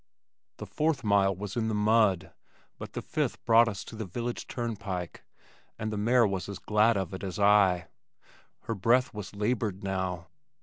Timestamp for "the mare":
5.93-6.25